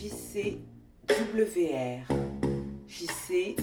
[0.00, 1.04] JCWR.
[2.88, 3.60] JCWR.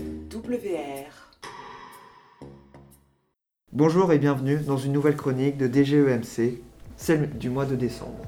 [3.71, 6.61] Bonjour et bienvenue dans une nouvelle chronique de DGEMC,
[6.95, 8.21] celle du mois de décembre.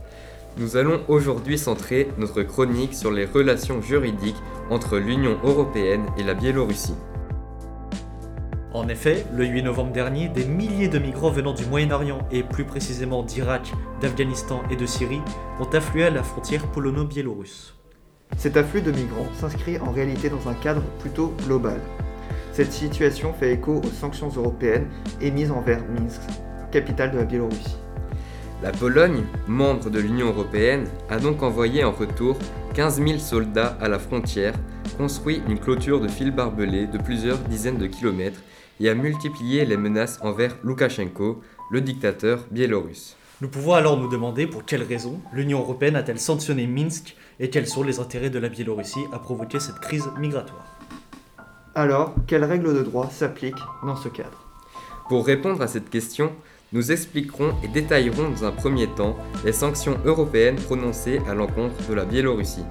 [0.57, 4.41] Nous allons aujourd'hui centrer notre chronique sur les relations juridiques
[4.71, 6.95] entre l'Union européenne et la Biélorussie.
[8.73, 12.65] En effet, le 8 novembre dernier, des milliers de migrants venant du Moyen-Orient et plus
[12.65, 13.71] précisément d'Irak,
[14.01, 15.21] d'Afghanistan et de Syrie
[15.59, 17.78] ont afflué à la frontière polono-biélorusse.
[18.37, 21.79] Cet afflux de migrants s'inscrit en réalité dans un cadre plutôt global.
[22.53, 24.87] Cette situation fait écho aux sanctions européennes
[25.21, 26.21] émises envers Minsk,
[26.71, 27.77] capitale de la Biélorussie.
[28.61, 32.37] La Pologne, membre de l'Union européenne, a donc envoyé en retour
[32.73, 34.53] 15 000 soldats à la frontière,
[34.97, 38.41] construit une clôture de fils barbelés de plusieurs dizaines de kilomètres
[38.81, 43.15] et a multiplié les menaces envers Loukachenko, le dictateur biélorusse.
[43.41, 47.67] Nous pouvons alors nous demander pour quelles raisons l'Union européenne a-t-elle sanctionné Minsk et quels
[47.67, 50.65] sont les intérêts de la Biélorussie à provoquer cette crise migratoire?
[51.73, 54.45] Alors, quelles règles de droit s'appliquent dans ce cadre?
[55.07, 56.33] Pour répondre à cette question,
[56.73, 59.15] nous expliquerons et détaillerons dans un premier temps
[59.45, 62.65] les sanctions européennes prononcées à l'encontre de la Biélorussie.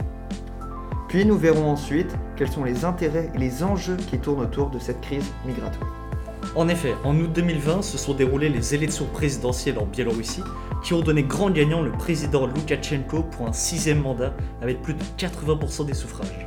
[1.09, 4.79] Puis nous verrons ensuite quels sont les intérêts et les enjeux qui tournent autour de
[4.79, 6.08] cette crise migratoire.
[6.55, 10.43] En effet, en août 2020 se sont déroulées les élections présidentielles en Biélorussie
[10.83, 15.03] qui ont donné grand gagnant le président Loukachenko pour un sixième mandat avec plus de
[15.19, 16.47] 80% des suffrages.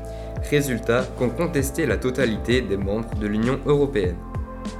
[0.50, 4.16] Résultat qu'ont contesté la totalité des membres de l'Union européenne.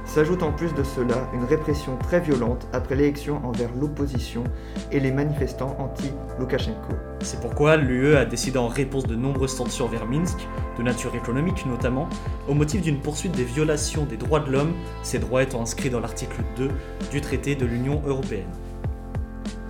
[0.04, 4.44] S'ajoute en plus de cela une répression très violente après l'élection envers l'opposition
[4.90, 6.92] et les manifestants anti-Loukachenko.
[7.20, 11.64] C'est pourquoi l'UE a décidé en réponse de nombreuses sanctions vers Minsk, de nature économique
[11.64, 12.10] notamment,
[12.46, 16.00] au motif d'une poursuite des violations des droits de l'homme, ces droits étant inscrits dans
[16.00, 16.68] l'article 2
[17.10, 18.50] du traité de l'Union européenne.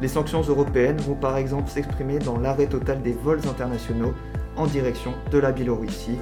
[0.01, 4.13] Les sanctions européennes vont par exemple s'exprimer dans l'arrêt total des vols internationaux
[4.57, 6.19] en direction de la Biélorussie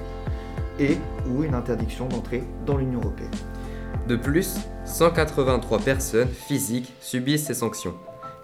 [0.78, 0.98] et
[1.30, 3.31] ou une interdiction d'entrée dans l'Union européenne.
[4.08, 7.94] De plus, 183 personnes physiques subissent ces sanctions,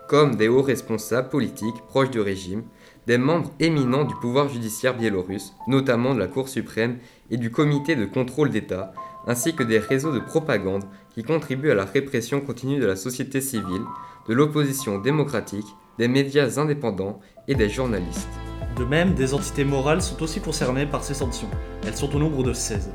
[0.08, 2.62] comme des hauts responsables politiques proches du régime,
[3.06, 6.98] des membres éminents du pouvoir judiciaire biélorusse, notamment de la Cour suprême
[7.30, 8.92] et du comité de contrôle d'État,
[9.26, 10.84] ainsi que des réseaux de propagande
[11.14, 13.82] qui contribuent à la répression continue de la société civile,
[14.28, 15.66] de l'opposition démocratique,
[15.98, 18.28] des médias indépendants et des journalistes.
[18.76, 21.48] De même, des entités morales sont aussi concernées par ces sanctions.
[21.86, 22.90] Elles sont au nombre de 16.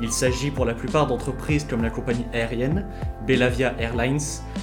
[0.00, 2.84] Il s'agit pour la plupart d'entreprises comme la compagnie aérienne,
[3.26, 4.20] Belavia Airlines,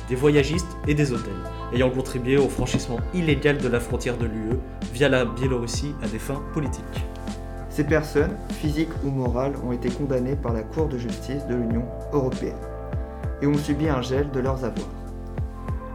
[0.07, 1.33] des voyagistes et des hôtels,
[1.73, 4.59] ayant contribué au franchissement illégal de la frontière de l'UE
[4.93, 6.83] via la Biélorussie à des fins politiques.
[7.69, 11.85] Ces personnes, physiques ou morales, ont été condamnées par la Cour de justice de l'Union
[12.11, 12.53] européenne
[13.41, 14.87] et ont subi un gel de leurs avoirs.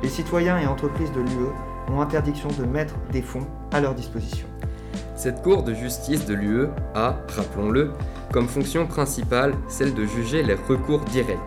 [0.02, 4.48] Les citoyens et entreprises de l'UE ont interdiction de mettre des fonds à leur disposition.
[5.16, 7.90] Cette Cour de justice de l'UE a, rappelons-le,
[8.32, 11.38] comme fonction principale celle de juger les recours directs,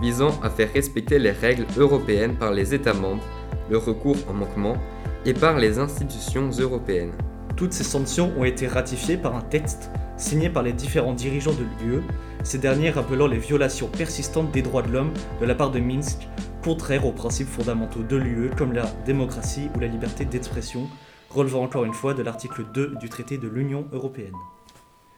[0.00, 3.24] visant à faire respecter les règles européennes par les États membres,
[3.70, 4.76] le recours en manquement,
[5.24, 7.12] et par les institutions européennes.
[7.56, 11.64] Toutes ces sanctions ont été ratifiées par un texte signé par les différents dirigeants de
[11.84, 12.02] l'UE,
[12.42, 16.28] ces derniers rappelant les violations persistantes des droits de l'homme de la part de Minsk,
[16.62, 20.88] contraires aux principes fondamentaux de l'UE comme la démocratie ou la liberté d'expression,
[21.30, 24.34] relevant encore une fois de l'article 2 du traité de l'Union européenne.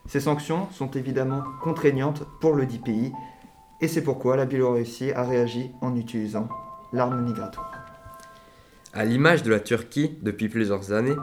[0.06, 3.12] Ces sanctions sont évidemment contraignantes pour le dit pays,
[3.80, 6.48] et c'est pourquoi la Biélorussie a réagi en utilisant
[6.92, 7.72] l'arme migratoire.
[8.92, 11.16] À l'image de la Turquie depuis plusieurs années,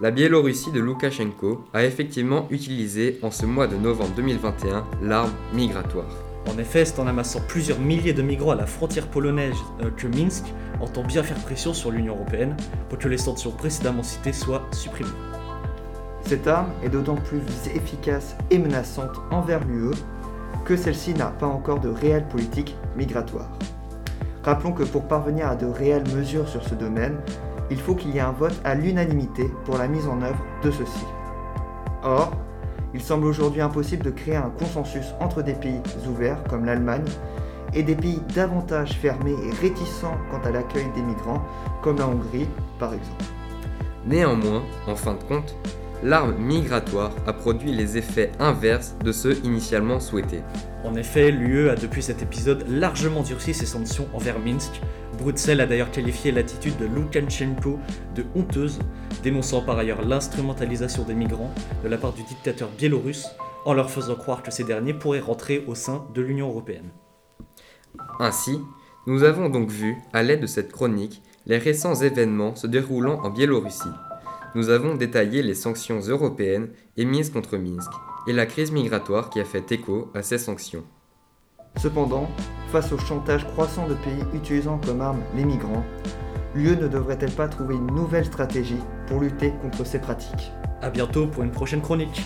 [0.00, 6.31] la Biélorussie de Loukachenko a effectivement utilisé en ce mois de novembre 2021 l'arme migratoire.
[6.48, 10.06] En effet, c'est en amassant plusieurs milliers de migrants à la frontière polonaise euh, que
[10.06, 10.44] Minsk
[10.80, 12.56] entend bien faire pression sur l'Union européenne
[12.88, 15.10] pour que les sanctions précédemment citées soient supprimées.
[16.22, 17.42] Cette arme est d'autant plus
[17.74, 19.94] efficace et menaçante envers l'UE
[20.64, 23.50] que celle-ci n'a pas encore de réelle politique migratoire.
[24.42, 27.16] Rappelons que pour parvenir à de réelles mesures sur ce domaine,
[27.70, 30.70] il faut qu'il y ait un vote à l'unanimité pour la mise en œuvre de
[30.70, 31.04] ceci.
[32.02, 32.32] Or,
[32.94, 37.04] il semble aujourd'hui impossible de créer un consensus entre des pays ouverts comme l'Allemagne
[37.74, 41.42] et des pays davantage fermés et réticents quant à l'accueil des migrants
[41.82, 42.48] comme la Hongrie
[42.78, 43.41] par exemple.
[44.06, 45.54] Néanmoins, en fin de compte,
[46.02, 50.42] l'arme migratoire a produit les effets inverses de ceux initialement souhaités.
[50.84, 54.80] En effet, l'UE a depuis cet épisode largement durci ses sanctions envers Minsk.
[55.18, 57.78] Bruxelles a d'ailleurs qualifié l'attitude de Loukachenko
[58.16, 58.80] de honteuse,
[59.22, 61.54] dénonçant par ailleurs l'instrumentalisation des migrants
[61.84, 63.28] de la part du dictateur biélorusse
[63.64, 66.90] en leur faisant croire que ces derniers pourraient rentrer au sein de l'Union européenne.
[68.18, 68.58] Ainsi,
[69.06, 73.30] nous avons donc vu, à l'aide de cette chronique, les récents événements se déroulant en
[73.30, 73.88] Biélorussie,
[74.54, 77.90] nous avons détaillé les sanctions européennes émises contre Minsk
[78.26, 80.84] et la crise migratoire qui a fait écho à ces sanctions.
[81.78, 82.28] Cependant,
[82.70, 85.84] face au chantage croissant de pays utilisant comme arme les migrants,
[86.54, 90.52] l'UE ne devrait-elle pas trouver une nouvelle stratégie pour lutter contre ces pratiques?
[90.82, 92.22] A bientôt pour une prochaine chronique.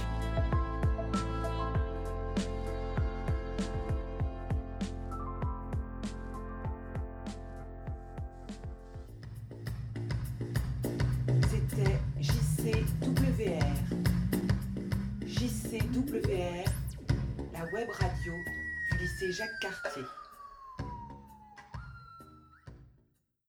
[15.27, 16.65] JCWR.
[17.53, 18.33] La web radio
[18.91, 20.05] du lycée Jacques Cartier.